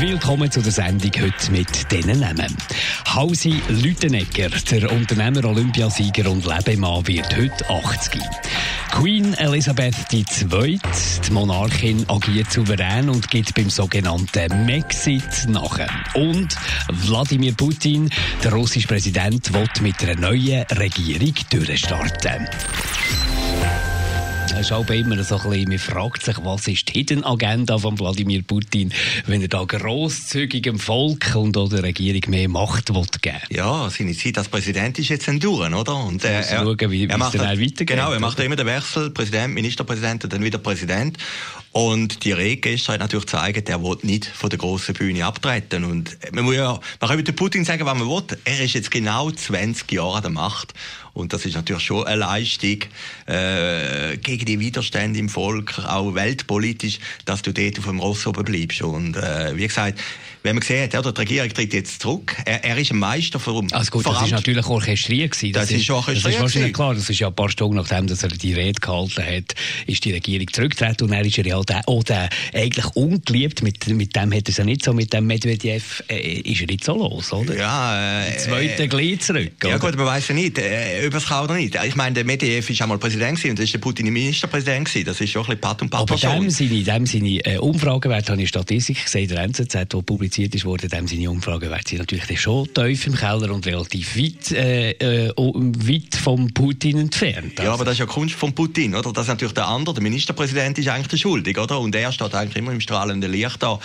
[0.00, 2.56] Willkommen zu der Sendung heute mit diesen Namen.
[3.14, 8.20] Hausi Lütenegger, der Unternehmer, Olympiasieger und Lebemann, wird heute 80.
[8.90, 10.78] Queen Elisabeth II,
[11.26, 15.78] die Monarchin, agiert souverän und gibt beim sogenannten Mexit nach.
[16.14, 16.56] Und
[16.90, 18.10] Wladimir Putin,
[18.42, 22.48] der russische Präsident, will mit einer neuen Regierung durchstarten.
[24.46, 27.78] Es ist auch immer so ein bisschen, man fragt sich, was ist die Hidden Agenda
[27.78, 28.92] von Wladimir Putin,
[29.26, 34.36] wenn er da grosszügigem Volk und der Regierung mehr Macht will geben Ja, seine Zeit
[34.36, 35.96] als Präsident ist jetzt durch, oder?
[35.96, 37.86] Und äh, er, schauen, wie, er macht dann halt, weitergeht.
[37.86, 41.16] Genau, er macht immer den Wechsel, Präsident, Ministerpräsident und dann wieder Präsident.
[41.72, 45.84] Und die Rede gestern hat natürlich gezeigt, er will nicht von der grossen Bühne abtreten.
[45.84, 48.22] Und man muss ja, man kann mit Putin sagen, was man will.
[48.44, 50.74] Er ist jetzt genau 20 Jahre an der Macht.
[51.14, 52.78] Und das ist natürlich schon eine Leistung
[53.26, 58.44] äh, gegen die Widerstände im Volk, auch weltpolitisch, dass du dort auf dem Ross oben
[58.44, 58.82] bleibst.
[58.82, 60.00] Und äh, wie gesagt,
[60.44, 62.36] wenn man sieht, oder, die Regierung tritt jetzt zurück.
[62.44, 65.54] Er, er ist ein Meister von Also gut, das ist natürlich orchestriert gewesen.
[65.54, 66.24] Das, das ist orchestriert.
[66.26, 66.94] Das ist wahrscheinlich klar.
[66.94, 69.54] Das ist ja ein paar Stunden nachdem, dass er die Rede gehalten hat,
[69.86, 73.62] ist die Regierung zurückgetreten und er ist er ja der, auch der, eigentlich ungeliebt.
[73.62, 76.66] Mit, mit dem hat er es ja nicht so, mit dem Medvedev äh, ist er
[76.66, 77.56] nicht so los, oder?
[77.56, 79.52] Ja, äh, Zweite Glied zurück.
[79.64, 81.74] Ja gut, man weiß ja nicht, äh, ob es kann oder nicht.
[81.86, 85.06] Ich meine, der Medvedev ist einmal Präsident gewesen und das ist der Putin Ministerpräsident gewesen.
[85.06, 88.32] Das ist schon ein bisschen Pat und Pat Aber dem seine, dem seine äh, Umfragewerte,
[88.32, 92.40] habe ich Statistik gesehen, der NZZ, die publiziert ist worden, dem seine Umfragewerte sind natürlich
[92.40, 97.52] schon tief im Keller und relativ weit, äh, äh, weit vom Putin entfernt.
[97.58, 97.62] Also.
[97.62, 99.12] Ja, aber das ist ja Kunst von Putin, oder?
[99.12, 101.78] Das ist natürlich der andere, der Ministerpräsident ist eigentlich der Schuldig, oder?
[101.80, 103.78] Und er steht eigentlich immer im strahlenden Licht da.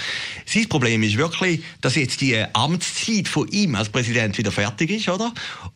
[0.45, 5.09] Sein Problem ist wirklich, dass jetzt die Amtszeit von ihm als Präsident wieder fertig ist,
[5.09, 5.33] oder?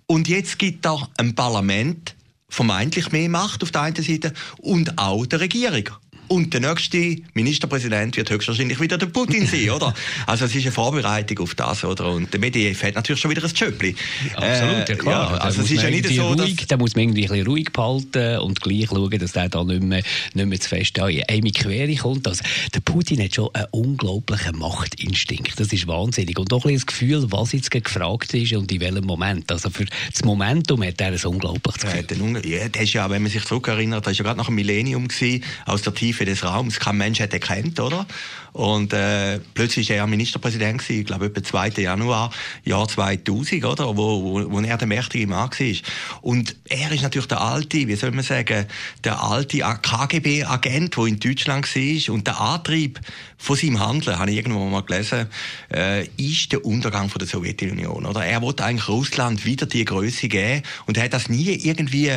[0.07, 2.15] Und jetzt gibt er ein Parlament
[2.49, 5.89] vermeintlich mehr Macht auf der einen Seite und auch der Regierung.
[6.27, 9.93] Und der nächste Ministerpräsident wird höchstwahrscheinlich wieder der Putin sein, oder?
[10.27, 12.11] Also es ist eine Vorbereitung auf das, oder?
[12.11, 13.95] Und der Medvedev hat natürlich schon wieder ein Schöppli.
[14.35, 15.31] Absolut, ja klar.
[15.31, 16.67] Ja, also es ist ja nicht so, ruhig, dass...
[16.67, 19.83] Da muss man irgendwie ein bisschen ruhig behalten und gleich schauen, dass der da nicht
[19.83, 22.27] mehr, nicht mehr zu fest in eine Quere kommt.
[22.27, 25.59] Also der Putin hat schon einen unglaublichen Machtinstinkt.
[25.59, 26.37] Das ist wahnsinnig.
[26.37, 29.51] Und auch ein das Gefühl, was jetzt gefragt ist und in welchem Moment.
[29.51, 32.41] Also für das Momentum hat er ein unglaubliches Gefühl.
[32.45, 34.55] Ja, ja, das ist ja, wenn man sich zurückerinnert, das war ja gerade nach dem
[34.55, 38.05] Millennium gewesen, aus der Tiefe Tiefe des Raums kein Mensch hätte erkannt, oder?
[38.53, 41.81] Und äh, plötzlich war er Ministerpräsident gewesen, ich glaube etwa 2.
[41.81, 42.31] Januar,
[42.63, 43.97] Jahr 2000, oder?
[43.97, 45.75] Wo, wo, wo er der mächtige Mann war.
[46.21, 48.65] Und er ist natürlich der alte, wie soll man sagen,
[49.03, 52.13] der alte KGB-Agent, der in Deutschland war.
[52.13, 52.99] Und der Antrieb
[53.37, 55.27] von seinem Handeln, habe ich irgendwo mal gelesen,
[55.73, 58.23] äh, ist der Untergang von der Sowjetunion, oder?
[58.23, 62.11] Er wollte eigentlich Russland wieder die Größe geben und er hat das nie irgendwie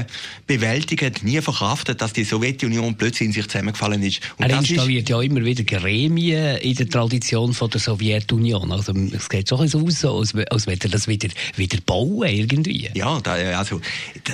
[0.47, 4.21] bewältigt, nie verkraftet, dass die Sowjetunion plötzlich in sich zusammengefallen ist.
[4.37, 8.73] Und er installiert ist, ja immer wieder Gremien in der Tradition von der Sowjetunion.
[8.73, 12.91] Also es geht schon so aus, als, als würde er das wieder, wieder bauen irgendwie.
[12.95, 13.81] Ja, da, also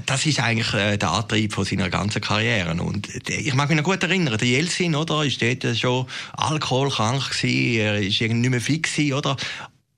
[0.07, 2.81] das ist eigentlich äh, der Antrieb von seiner ganzen Karriere.
[2.83, 7.31] Und äh, ich mag mich noch gut erinnern, der Jelzin, oder, ist dort schon alkoholkrank
[7.31, 9.37] gewesen, er ist irgendwie nicht mehr fix gewesen, oder?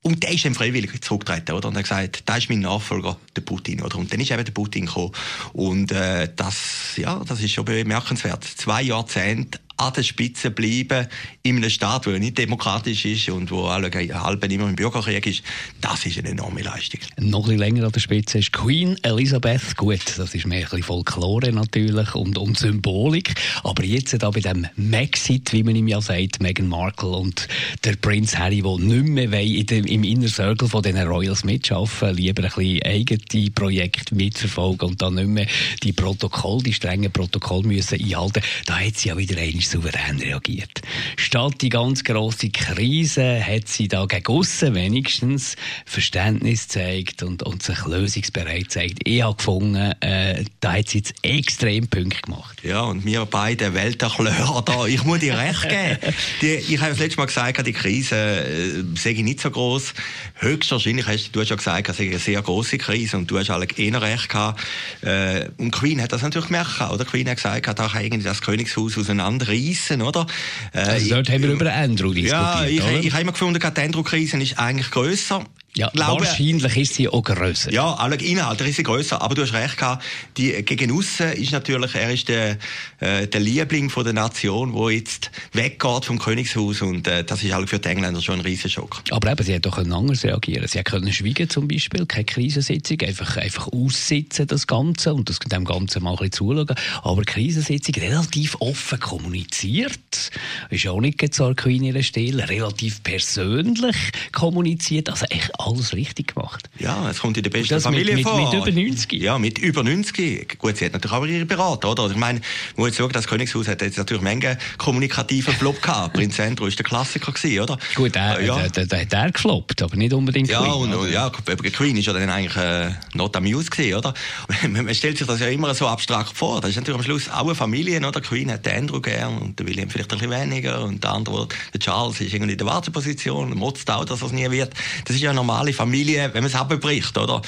[0.06, 1.68] Und der ist dann freiwillig zurückgetreten, oder?
[1.68, 3.96] Und er hat gesagt, da ist mein Nachfolger, der Putin, oder?
[3.96, 5.12] Und dann ist eben der Putin gekommen.
[5.54, 8.44] Und, äh, das, ja, das ist schon bemerkenswert.
[8.44, 11.06] Zwei Jahrzehnte an der Spitze bleiben
[11.42, 15.42] in einem Staat, der nicht demokratisch ist und wo alle halben immer im Bürgerkrieg ist,
[15.80, 17.00] das ist eine enorme Leistung.
[17.18, 19.76] Noch ein länger an der Spitze ist Queen Elizabeth.
[19.76, 23.34] Gut, das ist mehr ein Folklore natürlich und, und Symbolik.
[23.62, 27.46] Aber jetzt da bei dem Maxit, wie man ihm ja sagt, Meghan Markle und
[27.84, 32.14] der Prinz Harry, der nicht mehr in dem, im Inner Circle von den Royals mitschaffen,
[32.14, 35.46] lieber ein bisschen eigene Projekte mitverfolgen und dann nicht mehr
[35.82, 38.42] die Protokolle, die strengen Protokolle müssen einhalten.
[38.64, 40.82] Da hat sie ja wieder einen ist souverän reagiert.
[41.16, 47.62] Statt die ganz große Krise hat sie da gegen aussen wenigstens Verständnis gezeigt und, und
[47.62, 49.00] sich lösungsbereit gezeigt.
[49.04, 52.60] Ich habe gefunden, äh, da hat sie jetzt extrem Punkte gemacht.
[52.62, 55.98] Ja, und wir beide Welterklärer da, ich muss dir recht geben.
[56.40, 59.94] Die, ich habe das letzte Mal gesagt, die Krise äh, sehe ich nicht so groß.
[60.36, 63.66] Höchstwahrscheinlich hast du ja gesagt, es sei eine sehr große Krise und du hast alle
[63.76, 64.62] eher recht gehabt.
[65.02, 67.04] Äh, und Queen hat das natürlich gemerkt, oder?
[67.04, 70.26] Queen hat gesagt, da kann irgendwie das Königshaus auseinander Krisen, oder?
[70.72, 73.32] Äh, also dort ich, haben wir über Andrew diskutiert, Ja, ich, ich, ich habe immer
[73.32, 75.44] gefunden, die Andrew-Krise ist eigentlich grösser.
[75.76, 77.72] Ja, glaube, wahrscheinlich ist sie auch grösser.
[77.72, 80.04] Ja, alle inhaltlich ist sie grösser, aber du hast recht gehabt,
[80.36, 82.58] die, gegen aussen ist natürlich, er ist der,
[83.00, 87.52] äh, der Liebling von der Nation, der jetzt weggeht vom Königshaus und äh, das ist
[87.52, 89.02] halt für die Engländer schon ein Riesenschock.
[89.10, 90.68] Aber eben, sie hat doch anders reagieren.
[90.68, 95.64] Sie können schweigen zum Beispiel, keine Krisensitzung, einfach, einfach aussitzen das Ganze und das dem
[95.64, 96.74] Ganzen mal ein bisschen zuschauen.
[97.02, 99.00] Aber Krisensitzung relativ offen
[99.44, 100.30] kommuniziert,
[100.70, 103.96] ist auch nicht so Queen ihre Stelle, relativ persönlich
[104.32, 106.68] kommuniziert, also echt alles richtig gemacht.
[106.78, 108.40] Ja, es kommt in der besten Familie mit, vor.
[108.40, 109.12] Mit, über 90?
[109.14, 110.58] Ja, mit über 90.
[110.58, 112.10] Gut, sie hat natürlich auch ihre Berater, oder?
[112.10, 112.40] Ich meine,
[112.76, 116.12] muss jetzt sagen, das Königshaus hat jetzt natürlich Menge kommunikativen Flop gehabt.
[116.14, 117.78] Prinz Andrew war der Klassiker gewesen, oder?
[117.94, 118.68] Gut, der, ja.
[118.68, 120.94] der, der, der, hat gefloppt, aber nicht unbedingt ja, Queen.
[120.94, 124.14] Und, ja, Queen ist ja dann eigentlich äh, not amused gewesen, oder?
[124.68, 126.60] Man stellt sich das ja immer so abstrakt vor.
[126.60, 128.20] Das ist natürlich am Schluss auch eine Familie, oder?
[128.20, 131.48] Queen hat den Andrew gern und der William vielleicht ein bisschen weniger und der andere,
[131.72, 134.72] der Charles, ist irgendwie in der Warteposition, motzt auch, dass es nie wird.
[135.04, 137.40] Das ist ja normal normale Familie, wenn man es abbricht, oder?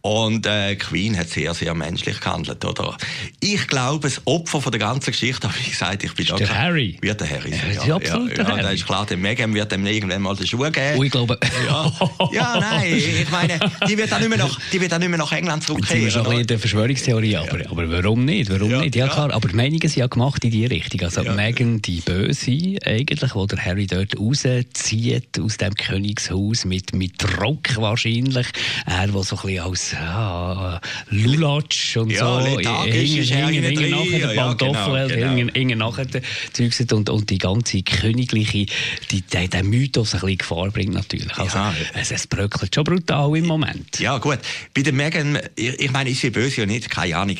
[0.00, 2.96] Und äh, Queen hat sehr, sehr menschlich gehandelt, oder?
[3.40, 6.96] Ich glaube, das Opfer von der ganzen Geschichte, wie gesagt, ich bin ist der Harry.
[7.00, 7.84] Wird der Harry sein, ja.
[7.84, 10.98] ja, absolut ja, ja, ist klar, der Meghan wird dem irgendwann mal den Schuh geben.
[10.98, 11.38] Oh, ich glaube...
[11.66, 11.92] Ja,
[12.32, 13.58] ja nein, ich meine,
[13.88, 16.04] die wird dann nicht mehr nach, die wird dann nicht mehr nach England zurückkehren.
[16.04, 18.50] Das ist ein bisschen Verschwörungstheorie, aber, aber warum nicht?
[18.50, 18.94] Warum nicht?
[18.94, 21.00] Ja, klar, aber die Meinungen sind ja gemacht in die Richtung.
[21.00, 21.24] Also.
[21.24, 27.76] Meghan, die Böse eigentlich, wo der Harry dort rauszieht aus dem Königshaus mit, mit Druck
[27.76, 28.46] wahrscheinlich.
[28.86, 29.87] Er, der so ein bisschen als...
[29.92, 30.80] Ja,
[31.10, 32.58] Lulatsch und ja, so.
[32.58, 35.90] Hingen nachher der Pantoffel, hingen genau, genau.
[35.90, 38.66] nachher der Zeugs und, und die ganze königliche,
[39.10, 41.36] die, der, der Mythos ein bisschen Gefahr bringt natürlich.
[41.38, 41.74] Also, ja.
[41.94, 43.98] es, es bröckelt schon brutal im Moment.
[44.00, 44.38] Ja, gut.
[44.74, 46.90] Bei der Megan, ich, ich meine, ist sie böse oder nicht?
[46.90, 47.36] Keine Ahnung.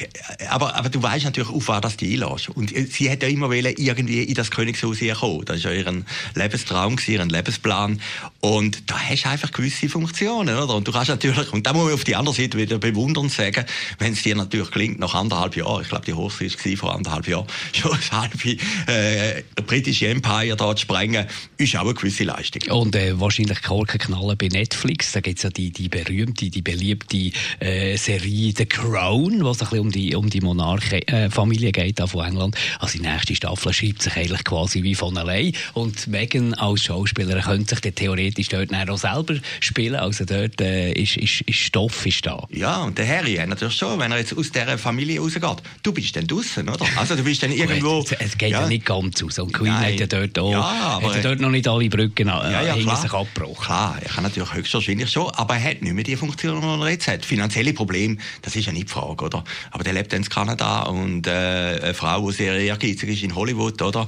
[0.48, 2.48] Aber, aber du weißt natürlich, auf was du einlässt.
[2.50, 5.44] Und sie hätte ja immer wollen, irgendwie in das Königshaus kommen.
[5.44, 6.04] Das war ja ihr
[6.34, 8.00] Lebenstraum, ihr Lebensplan.
[8.40, 10.74] Und da hast du einfach gewisse Funktionen, oder?
[10.74, 13.32] Und du kannst natürlich, und da muss man auf die andere Seite wieder bewundern, und
[13.32, 13.64] sagen,
[13.98, 17.28] wenn es dir natürlich klingt, nach anderthalb Jahren, ich glaube, die Hochzeit war vor anderthalb
[17.28, 18.56] Jahren, schon das halbe
[18.86, 21.26] äh, britische Empire da zu sprengen,
[21.56, 22.62] ist auch eine gewisse Leistung.
[22.70, 26.62] Und äh, wahrscheinlich Korken knallen bei Netflix, da gibt es ja die, die berühmte, die
[26.62, 32.00] beliebte äh, Serie The Crown, was ein bisschen um die, um die Monarchenfamilie äh, geht
[32.08, 32.56] von England.
[32.78, 37.42] Also die nächste Staffel schreibt sich eigentlich quasi wie von allein und Meghan als Schauspielerin
[37.42, 42.27] könnte sich theoretisch dort auch selber spielen, also dort äh, ist, ist, ist Stoff ist
[42.28, 42.46] da.
[42.50, 45.92] Ja, und der Harry hat natürlich schon, wenn er jetzt aus dieser Familie rausgeht, du
[45.92, 46.86] bist dann draußen, oder?
[46.96, 48.04] Also du bist dann irgendwo...
[48.18, 48.62] es geht ja.
[48.62, 48.68] ja.
[48.68, 49.38] nicht ganz aus.
[49.38, 49.92] Und Queen Nein.
[49.92, 52.62] hat ja dort auch, ja, aber, hat ja dort noch nicht alle Brücken äh, ja,
[52.62, 53.64] ja, hinter sich abgebrochen.
[53.64, 56.90] Klar, er kann natürlich höchstwahrscheinlich schon, aber er hat nicht mehr die Funktion, die er
[56.90, 57.24] jetzt hat.
[57.24, 59.44] Finanzielle Probleme, das ist ja nicht die Frage, oder?
[59.70, 63.80] Aber der lebt in Kanada und äh, eine Frau, die sehr ehrgeizig ist in Hollywood,
[63.82, 64.06] oder?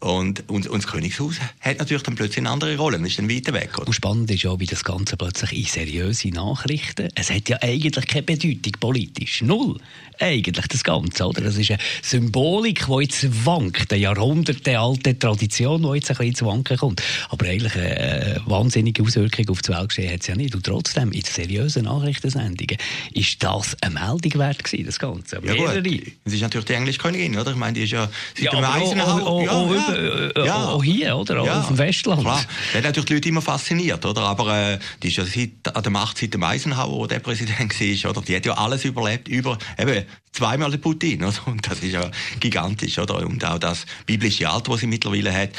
[0.00, 3.52] Und, und, und das Königshaus hat natürlich dann plötzlich eine andere Rolle, ist dann weiter
[3.52, 3.76] weg.
[3.76, 3.88] Oder?
[3.88, 8.06] Und spannend ist ja, wie das Ganze plötzlich in seriöse Nachrichten, es hat ja eigentlich
[8.06, 9.80] keine Bedeutung politisch, null,
[10.20, 11.40] eigentlich das Ganze, oder?
[11.40, 16.42] Das ist eine Symbolik, die jetzt wankt, eine jahrhundertealte Tradition, die jetzt ein bisschen ins
[16.42, 17.02] Wanken kommt.
[17.30, 20.54] Aber eigentlich eine wahnsinnige Auswirkung auf die Welt gesehen hat es ja nicht.
[20.54, 22.78] Und trotzdem, in seriösen Nachrichtensendungen,
[23.12, 25.40] ist das eine Meldung wert gewesen, das Ganze.
[25.44, 25.86] Ja gut,
[26.24, 27.50] es ist natürlich die englische Königin, oder?
[27.50, 29.44] Ich meine, die ist ja seit ja, dem Eisenhower...
[29.44, 30.68] Ja, ja, äh, ja.
[30.68, 31.44] auch hier, oder?
[31.44, 31.60] Ja.
[31.60, 32.22] Auf dem Festland.
[32.22, 34.22] Klar, das hat natürlich die Leute immer fasziniert, oder?
[34.22, 38.10] Aber äh, die ist ja seit, an der Macht seit dem Eisenhower, der Präsident war,
[38.10, 38.22] oder?
[38.22, 41.34] Die hat ja alles überlebt, über eben zweimal den Putin, oder?
[41.46, 43.16] Und das ist ja gigantisch, oder?
[43.26, 45.50] Und auch das biblische Alter, das sie mittlerweile hat.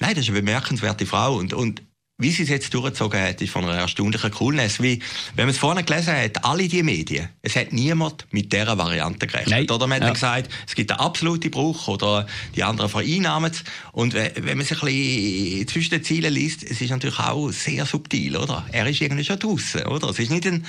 [0.00, 1.82] Nein, das ist eine bemerkenswerte Frau und, und
[2.20, 4.82] wie sie es jetzt durchgezogen hat, ist von einer erstaunlichen Coolness.
[4.82, 5.00] Wie,
[5.36, 9.28] wenn man es vorne gelesen hat, alle die Medien, es hat niemand mit dieser Variante
[9.28, 9.50] gerechnet.
[9.50, 9.70] Nein.
[9.70, 10.12] Oder man hat ja.
[10.14, 13.62] gesagt, es gibt einen absoluten Bruch oder die anderen vereinnahmen es.
[13.92, 17.86] Und wenn man sich ein bisschen zwischen den Zielen liest, es ist natürlich auch sehr
[17.86, 18.66] subtil, oder?
[18.72, 20.08] Er ist irgendwie schon draußen, oder?
[20.08, 20.66] Es ist nicht ein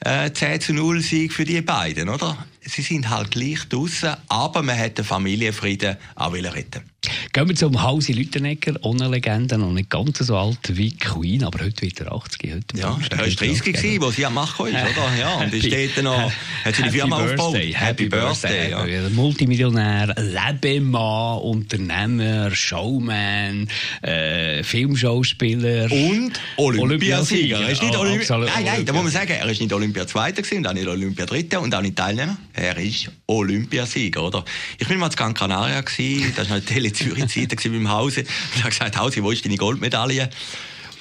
[0.00, 2.38] äh, 10 zu 0 Sieg für die beiden, oder?
[2.62, 6.90] Sie sind halt gleich draußen, aber man hat den Familienfrieden auch retten
[7.32, 11.64] Gehen wir zum Hausi Lüttenegger, ohne Legende, noch nicht ganz so alt wie Queen, aber
[11.64, 12.54] heute wird er 80.
[12.54, 15.16] Heute ja, er war 30 gewesen, wo sie am Machen ist, oder?
[15.18, 16.32] Ja, und ist dort noch,
[16.64, 17.54] hat sie die Firma aufgebaut.
[17.54, 18.70] Happy, Happy Birthday.
[18.70, 19.08] Birthday ja.
[19.10, 23.68] Multimillionär, Lebemann, Unternehmer, Showman,
[24.02, 25.90] äh, Filmschauspieler.
[25.90, 27.60] Und Olympiasieger.
[27.60, 30.42] Er ist nicht Olympi nein, nein, da muss man sagen, er ist nicht Olympia Zweiter
[30.42, 32.36] gewesen, und auch nicht Olympia Dritter und auch nicht Teilnehmer.
[32.52, 34.44] Er ist Olympiasieger, oder?
[34.78, 38.20] Ich bin mal zu Gran Canaria gewesen, das war noch Tele Zürich Zeiten beim Hause.
[38.20, 40.30] Und er hat gesagt, Hause, wo ist deine Goldmedaille?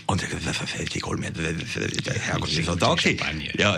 [0.08, 0.22] Und
[0.94, 1.56] die Goldmedaille,
[2.22, 2.96] Herrgott, ist so da
[3.58, 3.78] Ja,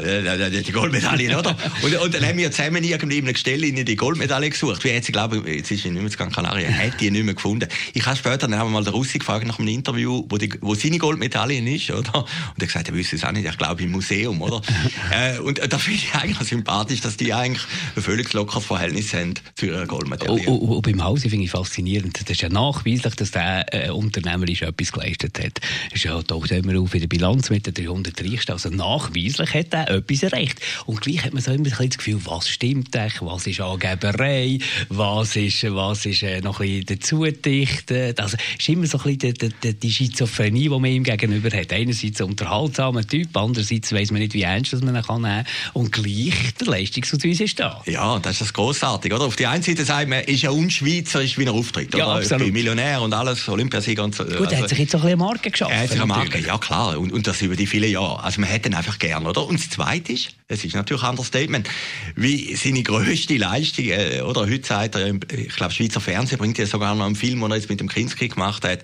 [0.50, 1.55] die Goldmedaille, oder?
[1.84, 4.84] Und, und dann haben wir zusammen irgendwie in einer Stelle in die Goldmedaille gesucht.
[4.84, 7.24] Wie jetzt, ich glaube, jetzt ist sie nicht mehr zu Gran Canaria, hat die nicht
[7.24, 7.67] mehr gefunden.
[7.93, 10.51] Ich habe später, dann haben wir mal den Russi gefragt nach einem Interview, wo, die,
[10.62, 12.15] wo seine Goldmedaille ist, oder?
[12.15, 14.62] Und er gesagt, er wüsste es auch nicht, ich glaube im Museum, oder?
[15.12, 17.65] äh, und da finde ich eigentlich sympathisch, dass die eigentlich
[17.96, 20.50] ein völlig lockeres Verhältnis haben zu ihrer Goldmedaille.
[20.50, 22.19] Und, und beim Hause finde ich faszinierend.
[22.19, 25.60] Das ist ja nachweislich, dass der äh, unternehmerisch etwas geleistet hat.
[25.89, 28.51] Das ist ja taucht immer auf in der Bilanz mit den 300 Reichsten.
[28.51, 30.59] Also nachweislich hat er etwas erreicht.
[30.86, 34.59] Und gleich hat man so immer das Gefühl, was stimmt eigentlich, was ist Angeberei,
[34.89, 38.19] was ist, was ist äh, noch ein bisschen dazugedichtet.
[38.19, 41.71] Also ist immer so ein bisschen die, die, die Schizophrenie, die man ihm gegenüber hat.
[41.74, 45.71] Einerseits ein unterhaltsamer Typ, andererseits weiss man nicht, wie ernst man ihn kann nehmen kann.
[45.74, 47.81] Und gleich der Leistungsausweis ist da.
[47.86, 49.25] Ja, das ist das Grossartige, oder?
[49.25, 52.15] Auf der einen Seite sagt man, ist ja unschweizerisch, wie er auftritt, ja, oder?
[52.17, 52.51] Absolut.
[52.51, 54.24] Millionär und alles, Olympiasieger und so.
[54.24, 56.06] Gut, er hat also sich jetzt auch ein bisschen Marke geschaffen.
[56.07, 56.97] Marke, ja klar.
[56.97, 58.23] Und, und das über die vielen Jahre.
[58.23, 59.45] Also man hätte ihn einfach gern, oder?
[59.45, 61.70] Und das Zweite ist, es ist natürlich ein Understatement,
[62.16, 66.66] wie seine grösste Leistung, äh, oder heute sagt er, ich glaube, Schweizer Fernsehen bringt ja
[66.66, 68.80] sogar noch einen Film, den er jetzt mit dem Kinski gemacht hat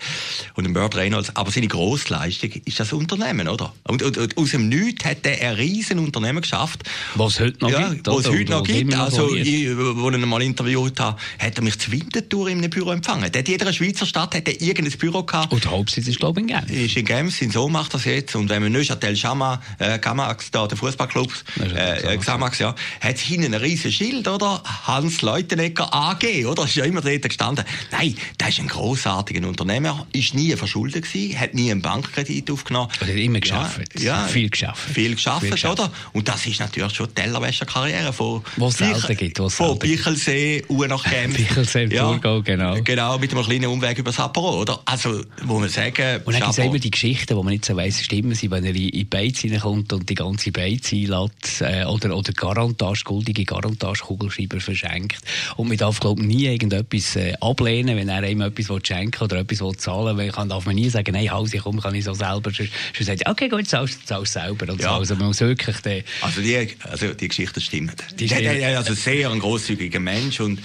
[0.56, 1.34] und dem Burt Reynolds.
[1.38, 3.74] Aber seine Grossleistung ist das Unternehmen, oder?
[3.84, 6.84] Und, und, und aus dem Nichts hat er ein riesen Unternehmen geschafft.
[7.16, 8.08] Was es heute noch ja, gibt.
[8.08, 8.94] Was es heute noch gibt.
[8.96, 12.72] Also, ich, wo ich ihn mal interviewt habe, hat er mich zu Winterthur in einem
[12.72, 13.24] Büro empfangen.
[13.24, 15.54] Hat jeder Schweizer Stadt hat irgendein Büro gehabt.
[15.54, 16.70] Und der Hauptsitz ist, glaube ich, in Genf.
[16.70, 18.36] Ist in Genf, sein Sohn macht das jetzt.
[18.36, 23.54] Und wenn man Neuchâtel Chama, äh, Gamax, da, der Fußballclub, äh, Xamax, ja, hat hinten
[23.54, 24.62] ein riesiges Schild, oder?
[24.86, 26.64] Hans Leutenegger AG, oder?
[26.64, 27.66] Ist ja immer dort gestanden.
[27.92, 32.90] Nein, der ist ein grossartiger Unternehmer, ist nie verschuldet gewesen, hat nie einen Bankkredit aufgenommen.
[33.00, 34.00] Er hat immer geschafft.
[34.00, 34.90] Ja, viel geschafft.
[34.94, 35.92] Viel geschafft, oder?
[36.14, 41.04] Und das ist natürlich schon Tellerwäscher-Karriere von, was selten gibt, was von Bichelsee, Uhr nach
[41.04, 41.36] Genf.
[41.38, 42.76] Bichelsee, ja, Thurgau, genau.
[42.84, 44.82] Genau, mit einem kleinen Umweg über Sapporo, oder?
[44.86, 47.76] Also, wo man sagen, Und dann gibt es immer die Geschichten, wo man nicht so
[47.76, 51.32] weiss, stimmen sie, wenn er in die Beiz reinkommt und die ganze Beiz einlädt,
[51.62, 55.20] äh, oder, oder Garantage, goldige Garantage-Kugelschreiber verschenkt.
[55.58, 59.78] Und man darf, glaube nie irgendetwas äh, ablehnen, wenn er einem etwas schenken oder etwas
[59.78, 60.32] zahlen will.
[60.32, 62.52] Dann darf man nie sagen, nein, Hause, komm, kann ich so selber.
[62.54, 62.68] Schon
[63.00, 64.72] sagt, okay, gut, zahlst du selber.
[64.72, 64.90] Und ja.
[64.90, 64.96] so.
[64.96, 68.04] Also man muss wirklich den also, die, also die Geschichte stimmt.
[68.20, 70.60] Die ist also sehr ein großzügiger Mensch und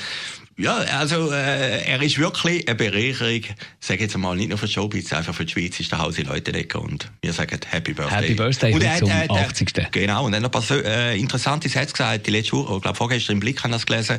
[0.59, 3.43] ja, also äh, er ist wirklich eine Bereicherung,
[3.79, 6.51] sage jetzt mal, nicht nur für Showbiz, einfach für die Schweiz ist der Hause Leute
[6.51, 8.23] Decker und wir sagen Happy Birthday.
[8.23, 9.73] Happy Birthday und er, zum äh, 80.
[9.93, 12.97] Genau, und dann noch ein paar äh, interessante Sätze gesagt, die letzte Woche, ich glaube
[12.97, 14.19] vorgestern im Blick haben das gelesen,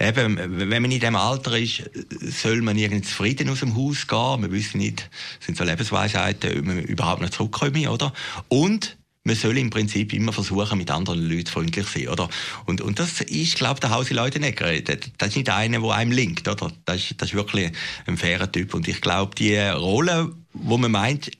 [0.00, 1.88] eben, wenn man in diesem Alter ist,
[2.20, 6.64] soll man irgendwie zufrieden aus dem Haus gehen, wir wissen nicht, sind so Lebensweisheiten, ob
[6.64, 8.12] man überhaupt nicht zurückkommen, oder?
[8.48, 8.96] Und
[9.26, 12.28] man soll im Prinzip immer versuchen, mit anderen Leuten freundlich zu sein, oder?
[12.64, 15.10] Und, und das ist, glaube ich, der Hause Leute nicht geredet.
[15.18, 16.70] Das ist nicht einer, der einem linkt, oder?
[16.84, 17.72] Das ist, das ist wirklich
[18.06, 18.72] ein fairer Typ.
[18.72, 21.32] Und ich glaube, die Rolle, wo man meint,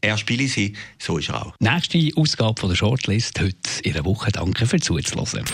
[0.00, 1.54] er spiele sie, so ist er auch.
[1.60, 4.32] Nächste Ausgabe von der Shortlist heute in der Woche.
[4.32, 5.44] Danke fürs Zuhören.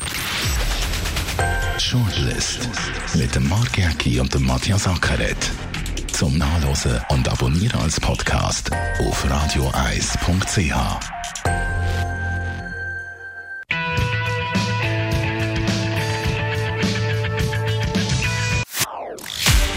[1.78, 2.68] Shortlist
[3.14, 5.50] mit dem Mark Jäcki und dem Matthias Ackeret.
[6.12, 8.70] Zum Nachlesen und Abonnieren als Podcast
[9.00, 11.19] auf radioeis.ch.